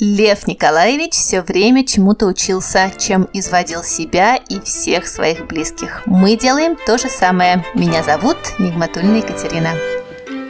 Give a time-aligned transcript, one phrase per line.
[0.00, 6.00] Лев Николаевич все время чему-то учился, чем изводил себя и всех своих близких.
[6.06, 7.62] Мы делаем то же самое.
[7.74, 9.72] Меня зовут Нигматульна Екатерина.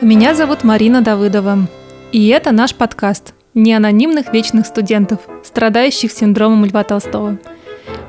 [0.01, 1.67] Меня зовут Марина Давыдова.
[2.13, 7.37] И это наш подкаст неанонимных вечных студентов, страдающих синдромом Льва Толстого.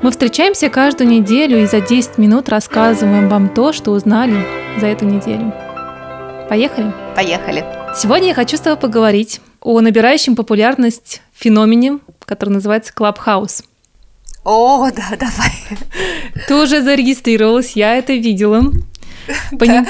[0.00, 4.46] Мы встречаемся каждую неделю и за 10 минут рассказываем вам то, что узнали
[4.78, 5.52] за эту неделю.
[6.48, 6.92] Поехали?
[7.16, 7.64] Поехали.
[7.96, 13.64] Сегодня я хочу с тобой поговорить о набирающем популярность феномене, который называется Clubhouse.
[14.44, 15.52] О, да, давай.
[16.48, 18.62] Ты уже зарегистрировалась, я это видела.
[19.58, 19.84] Пони...
[19.84, 19.86] Да.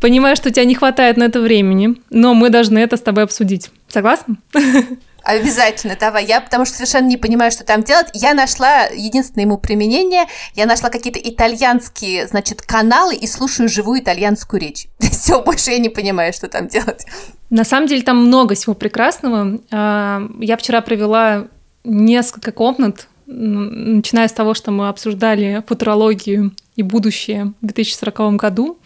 [0.00, 3.24] Понимаю, что у тебя не хватает на это времени, но мы должны это с тобой
[3.24, 3.70] обсудить.
[3.88, 4.36] Согласна?
[5.26, 6.24] Обязательно, давай.
[6.24, 8.06] Я потому что совершенно не понимаю, что там делать.
[8.14, 10.26] Я нашла единственное ему применение.
[10.54, 14.86] Я нашла какие-то итальянские, значит, каналы и слушаю живую итальянскую речь.
[15.20, 17.06] Все, больше я не понимаю, что там делать.
[17.50, 19.60] На самом деле там много всего прекрасного.
[19.70, 21.48] А, я вчера провела
[21.84, 28.78] несколько комнат, начиная с того, что мы обсуждали футурологию и будущее в 2040 году,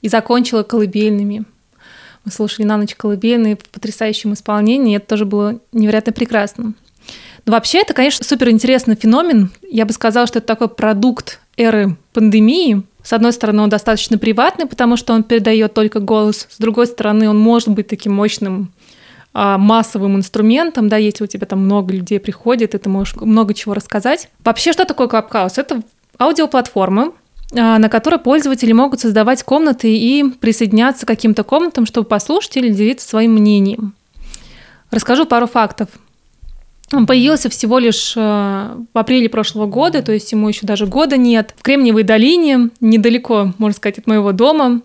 [0.00, 1.44] и закончила колыбельными.
[2.24, 6.74] Мы слушали на ночь колыбельные в потрясающем исполнении, и это тоже было невероятно прекрасно.
[7.46, 9.50] Но вообще это, конечно, супер интересный феномен.
[9.68, 14.66] Я бы сказала, что это такой продукт эры пандемии, с одной стороны, он достаточно приватный,
[14.66, 16.46] потому что он передает только голос.
[16.50, 18.70] С другой стороны, он может быть таким мощным
[19.32, 23.54] а, массовым инструментом, да, если у тебя там много людей приходит, и ты можешь много
[23.54, 24.28] чего рассказать.
[24.44, 25.54] Вообще, что такое Clubhouse?
[25.56, 25.80] Это
[26.18, 27.12] аудиоплатформа,
[27.56, 32.68] а, на которой пользователи могут создавать комнаты и присоединяться к каким-то комнатам, чтобы послушать или
[32.68, 33.94] делиться своим мнением.
[34.90, 35.88] Расскажу пару фактов.
[36.92, 41.16] Он появился всего лишь э, в апреле прошлого года, то есть ему еще даже года
[41.16, 44.80] нет, в Кремниевой долине, недалеко, можно сказать, от моего дома.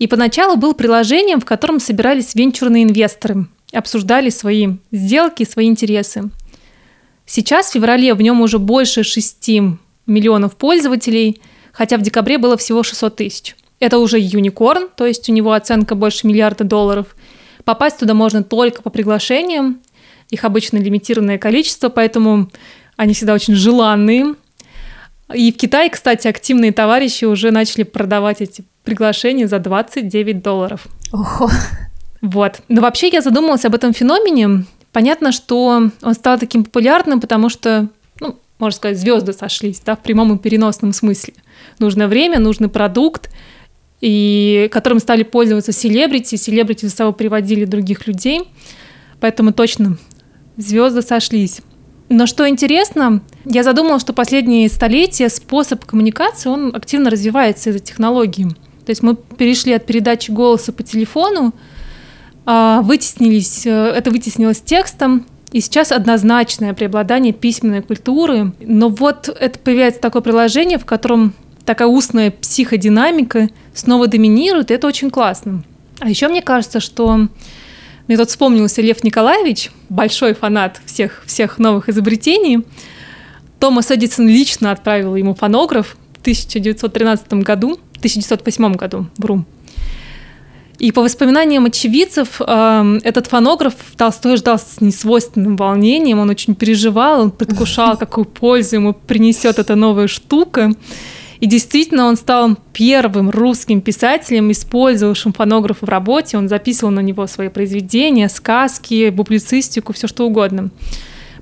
[0.00, 6.30] И поначалу был приложением, в котором собирались венчурные инвесторы, обсуждали свои сделки, свои интересы.
[7.26, 9.48] Сейчас, в феврале, в нем уже больше 6
[10.06, 11.40] миллионов пользователей,
[11.72, 13.56] хотя в декабре было всего 600 тысяч.
[13.78, 17.16] Это уже юникорн, то есть у него оценка больше миллиарда долларов.
[17.64, 19.80] Попасть туда можно только по приглашениям,
[20.30, 22.50] их обычно лимитированное количество, поэтому
[22.96, 24.34] они всегда очень желанные.
[25.32, 30.86] И в Китае, кстати, активные товарищи уже начали продавать эти приглашения за 29 долларов.
[31.12, 31.50] Ого.
[32.20, 32.60] Вот.
[32.68, 34.64] Но вообще я задумалась об этом феномене.
[34.92, 35.66] Понятно, что
[36.02, 37.88] он стал таким популярным, потому что,
[38.20, 41.34] ну, можно сказать, звезды сошлись, да, в прямом и переносном смысле.
[41.78, 43.30] Нужно время, нужный продукт,
[44.00, 46.36] и которым стали пользоваться селебрити.
[46.36, 48.42] Селебрити за собой приводили других людей.
[49.20, 49.96] Поэтому точно
[50.56, 51.60] звезды сошлись.
[52.08, 58.48] Но что интересно, я задумала, что последние столетия способ коммуникации, он активно развивается из-за технологии.
[58.84, 61.54] То есть мы перешли от передачи голоса по телефону,
[62.44, 68.52] а, вытеснились, э, это вытеснилось текстом, и сейчас однозначное преобладание письменной культуры.
[68.60, 71.32] Но вот это появляется такое приложение, в котором
[71.64, 75.62] такая устная психодинамика снова доминирует, и это очень классно.
[76.00, 77.28] А еще мне кажется, что
[78.06, 82.64] мне тут вспомнился Лев Николаевич, большой фанат всех, всех новых изобретений.
[83.58, 89.44] Томас Эдисон лично отправил ему фонограф в 1913 году, 1908 году, вру.
[90.78, 97.22] И по воспоминаниям очевидцев, э, этот фонограф Толстой ждал с несвойственным волнением, он очень переживал,
[97.22, 100.72] он предвкушал, какую пользу ему принесет эта новая штука.
[101.44, 106.38] И действительно, он стал первым русским писателем, использовавшим фонограф в работе.
[106.38, 110.70] Он записывал на него свои произведения, сказки, публицистику, все что угодно.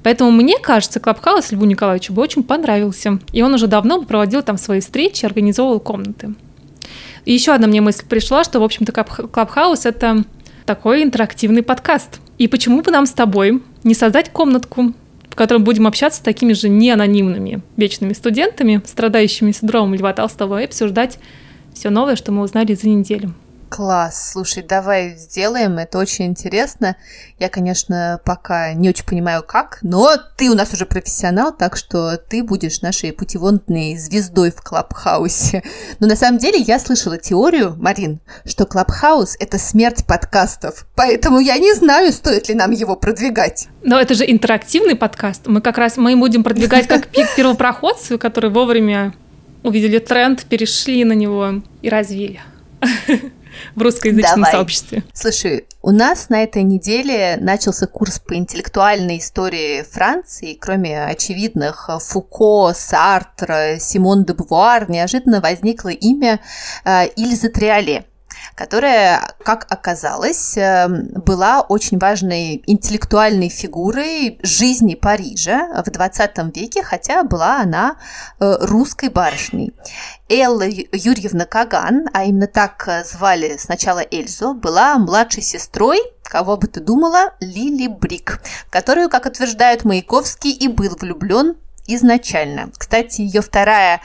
[0.03, 3.21] Поэтому мне кажется, Clubhouse Льву Николаевичу бы очень понравился.
[3.33, 6.34] И он уже давно проводил там свои встречи, организовывал комнаты.
[7.25, 10.25] И еще одна мне мысль пришла, что, в общем-то, Clubhouse — это
[10.67, 12.19] такой интерактивный подкаст.
[12.39, 14.95] И почему бы нам с тобой не создать комнатку,
[15.32, 20.66] в котором будем общаться с такими же неанонимными вечными студентами, страдающими синдромом Льва Толстого, и
[20.66, 21.19] обсуждать
[21.72, 23.32] все новое, что мы узнали за неделю.
[23.75, 26.94] Класс, слушай, давай сделаем, это очень интересно.
[27.38, 32.19] Я, конечно, пока не очень понимаю как, но ты у нас уже профессионал, так что
[32.19, 35.63] ты будешь нашей путеводной звездой в Клабхаусе.
[36.01, 41.57] Но на самом деле я слышала теорию, Марин, что Клабхаус— это смерть подкастов, поэтому я
[41.57, 43.69] не знаю, стоит ли нам его продвигать.
[43.83, 45.47] Но это же интерактивный подкаст.
[45.47, 49.15] Мы как раз мы будем продвигать как первопроходцы, которые вовремя
[49.63, 52.42] увидели тренд, перешли на него и развили.
[53.74, 54.53] В русскоязычном Давай.
[54.53, 55.03] сообществе.
[55.12, 60.54] Слушай, у нас на этой неделе начался курс по интеллектуальной истории Франции.
[60.54, 66.41] Кроме очевидных Фуко, Сартра, Симон де Бувуар, неожиданно возникло имя
[66.84, 68.04] э, Ильзы Триоле.
[68.54, 77.22] Которая, как оказалось, эм, была очень важной интеллектуальной фигурой жизни Парижа в 20 веке, хотя
[77.22, 77.97] была она
[78.41, 79.72] э, русской барышней.
[80.28, 86.80] Элла Юрьевна Каган, а именно так звали сначала Эльзу, была младшей сестрой, кого бы ты
[86.80, 91.56] думала, Лили Брик, в которую, как утверждают Маяковский, и был влюблен
[91.94, 92.71] изначально.
[92.77, 94.00] Кстати, ее вторая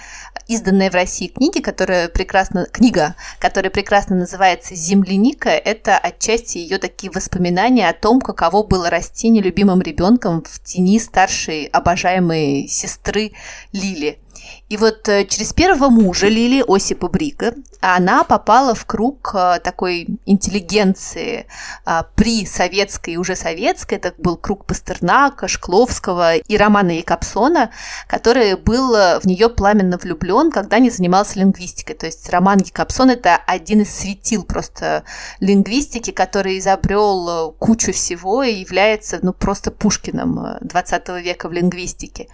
[0.47, 7.11] изданная в России книга, которая прекрасно, книга, которая прекрасно называется «Земляника», это отчасти ее такие
[7.11, 13.31] воспоминания о том, каково было расти нелюбимым ребенком в тени старшей обожаемой сестры
[13.71, 14.19] Лили–
[14.69, 20.07] и вот э, через первого мужа Лили Осипа Брика она попала в круг э, такой
[20.25, 21.47] интеллигенции
[21.85, 23.95] а, при советской и уже советской.
[23.95, 27.71] Это был круг Пастернака, Шкловского и Романа Якобсона,
[28.07, 31.95] который был э, в нее пламенно влюблен, когда не занимался лингвистикой.
[31.95, 35.03] То есть Роман Якобсон– это один из светил просто
[35.39, 42.27] лингвистики, который изобрел кучу всего и является ну, просто Пушкиным 20 века в лингвистике.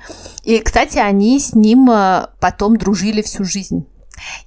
[0.43, 1.89] И, кстати, они с ним
[2.39, 3.87] потом дружили всю жизнь.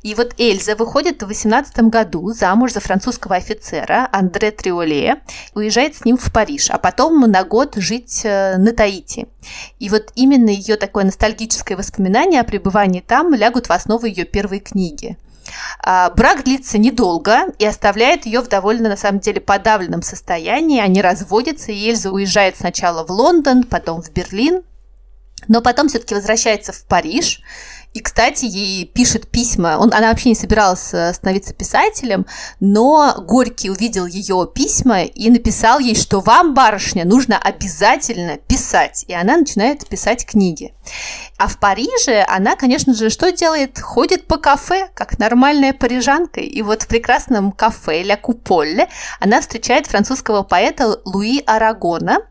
[0.02, 5.22] И вот Эльза выходит в 18 году замуж за французского офицера Андре Триоле,
[5.54, 9.26] уезжает с ним в Париж, а потом на год жить э, на Таити.
[9.78, 14.60] И вот именно ее такое ностальгическое воспоминание о пребывании там лягут в основу ее первой
[14.60, 15.16] книги.
[15.80, 20.80] А, брак длится недолго и оставляет ее в довольно, на самом деле, подавленном состоянии.
[20.80, 24.62] Они разводятся, и Эльза уезжает сначала в Лондон, потом в Берлин,
[25.48, 27.42] но потом все-таки возвращается в Париж.
[27.96, 29.78] И, кстати, ей пишет письма.
[29.80, 32.26] Он, она вообще не собиралась э, становиться писателем,
[32.60, 39.06] но Горький увидел ее письма и написал ей, что вам, барышня, нужно обязательно писать.
[39.08, 40.74] И она начинает писать книги.
[41.38, 43.80] А в Париже она, конечно же, что делает?
[43.80, 46.40] Ходит по кафе, как нормальная парижанка.
[46.40, 48.88] И вот в прекрасном кафе «Ля Куполле»
[49.20, 52.18] она встречает французского поэта Луи Арагона–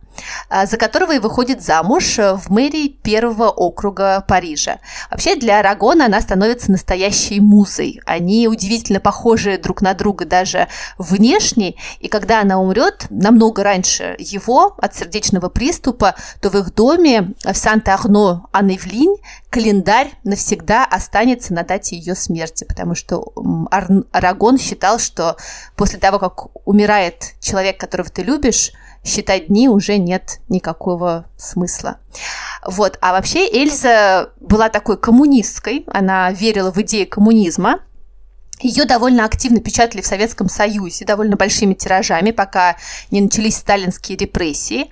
[0.50, 4.80] за которого и выходит замуж э, в мэрии первого округа Парижа.
[5.10, 8.02] Вообще для Арагона она становится настоящей музой.
[8.06, 10.68] Они удивительно похожи друг на друга даже
[10.98, 17.34] внешне, и когда она умрет намного раньше его от сердечного приступа, то в их доме
[17.44, 19.18] в Санта-Арно-Аневлинь
[19.50, 23.34] календарь навсегда останется на дате ее смерти, потому что
[24.12, 25.38] Арагон считал, что
[25.76, 28.72] после того, как умирает человек, которого ты любишь,
[29.06, 32.00] считать дни уже нет никакого смысла.
[32.66, 32.98] Вот.
[33.02, 37.80] А вообще Эльза была такой коммунисткой, она верила в идеи коммунизма,
[38.62, 42.78] ее довольно активно печатали в Советском Союзе, довольно большими тиражами, пока
[43.12, 44.90] не начались сталинские репрессии.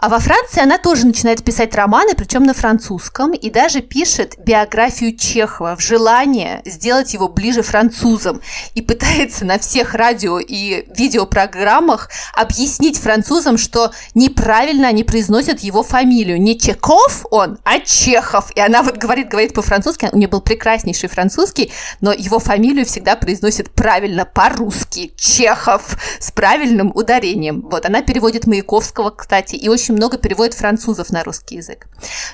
[0.00, 5.16] А во Франции она тоже начинает писать романы, причем на французском, и даже пишет биографию
[5.16, 8.40] Чехова в желание сделать его ближе французам.
[8.74, 16.40] И пытается на всех радио и видеопрограммах объяснить французам, что неправильно они произносят его фамилию.
[16.40, 18.52] Не Чеков он, а Чехов.
[18.54, 23.16] И она вот говорит, говорит по-французски, у нее был прекраснейший французский, но его фамилию всегда
[23.16, 25.12] произносит правильно, по-русски.
[25.16, 27.62] Чехов с правильным ударением.
[27.68, 31.86] Вот, она переводит Маяковского, кстати, и очень очень много переводит французов на русский язык.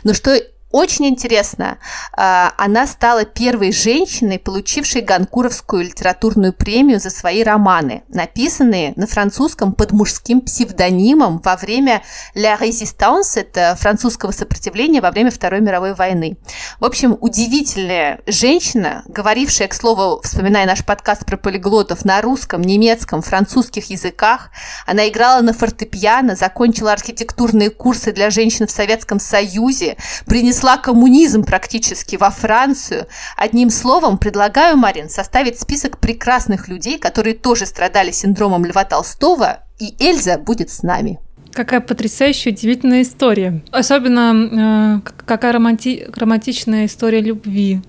[0.02, 0.36] Но что
[0.74, 1.78] очень интересно,
[2.16, 9.72] а, она стала первой женщиной, получившей Ганкуровскую литературную премию за свои романы, написанные на французском
[9.72, 12.02] под мужским псевдонимом во время
[12.34, 16.38] «La Résistance», это французского сопротивления во время Второй мировой войны.
[16.80, 23.22] В общем, удивительная женщина, говорившая, к слову, вспоминая наш подкаст про полиглотов, на русском, немецком,
[23.22, 24.50] французских языках.
[24.86, 29.96] Она играла на фортепиано, закончила архитектурные курсы для женщин в Советском Союзе,
[30.26, 33.06] принесла принесла коммунизм практически во Францию.
[33.36, 39.94] Одним словом, предлагаю, Марин, составить список прекрасных людей, которые тоже страдали синдромом Льва Толстого, и
[39.98, 41.18] Эльза будет с нами.
[41.52, 43.62] Какая потрясающая, удивительная история.
[43.72, 47.82] Особенно э, какая романти- романтичная история любви.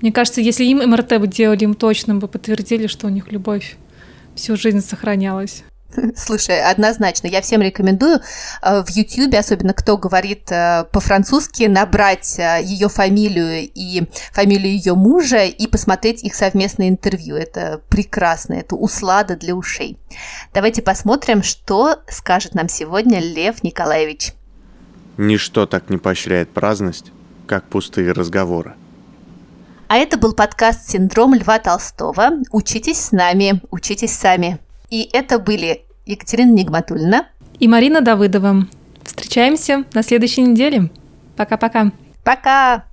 [0.00, 3.76] Мне кажется, если им МРТ бы делали, им точно бы подтвердили, что у них любовь
[4.34, 5.64] всю жизнь сохранялась.
[6.16, 8.20] Слушай, однозначно, я всем рекомендую
[8.62, 14.94] э, в YouTube, особенно кто говорит э, по-французски, набрать э, ее фамилию и фамилию ее
[14.94, 17.36] мужа и посмотреть их совместное интервью.
[17.36, 19.98] Это прекрасно, это услада для ушей.
[20.52, 24.32] Давайте посмотрим, что скажет нам сегодня Лев Николаевич.
[25.16, 27.12] Ничто так не поощряет праздность,
[27.46, 28.74] как пустые разговоры.
[29.88, 32.30] А это был подкаст «Синдром Льва Толстого».
[32.50, 34.58] Учитесь с нами, учитесь сами.
[34.90, 37.26] И это были Екатерина Нигматульна
[37.58, 38.66] и Марина Давыдова.
[39.02, 40.90] Встречаемся на следующей неделе.
[41.36, 41.90] Пока-пока.
[42.24, 42.76] Пока!
[42.76, 42.82] -пока.
[42.82, 42.86] Пока.